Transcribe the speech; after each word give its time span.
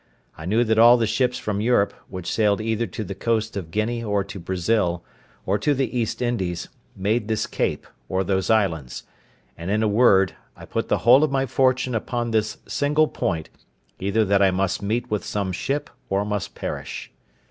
I 0.35 0.45
knew 0.47 0.63
that 0.63 0.79
all 0.79 0.97
the 0.97 1.05
ships 1.05 1.37
from 1.37 1.61
Europe, 1.61 1.93
which 2.09 2.25
sailed 2.31 2.59
either 2.59 2.87
to 2.87 3.03
the 3.03 3.13
coast 3.13 3.55
of 3.55 3.69
Guinea 3.69 4.03
or 4.03 4.23
to 4.23 4.39
Brazil, 4.39 5.03
or 5.45 5.59
to 5.59 5.75
the 5.75 5.95
East 5.95 6.23
Indies, 6.23 6.69
made 6.95 7.27
this 7.27 7.45
cape, 7.45 7.85
or 8.09 8.23
those 8.23 8.49
islands; 8.49 9.03
and, 9.55 9.69
in 9.69 9.83
a 9.83 9.87
word, 9.87 10.33
I 10.57 10.65
put 10.65 10.87
the 10.89 10.97
whole 11.05 11.23
of 11.23 11.29
my 11.29 11.45
fortune 11.45 11.93
upon 11.93 12.31
this 12.31 12.57
single 12.67 13.09
point, 13.09 13.51
either 13.99 14.25
that 14.25 14.41
I 14.41 14.49
must 14.49 14.81
meet 14.81 15.11
with 15.11 15.23
some 15.23 15.51
ship 15.51 15.87
or 16.09 16.25
must 16.25 16.55
perish. 16.55 17.11